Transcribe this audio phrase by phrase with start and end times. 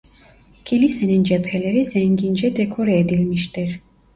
[0.65, 3.79] Kilisenin cepheleri zengince dekore edilmiştir.